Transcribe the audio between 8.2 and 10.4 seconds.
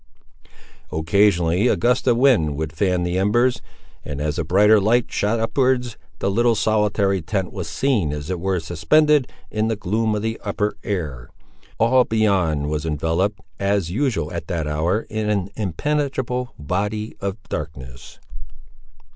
it were suspended in the gloom of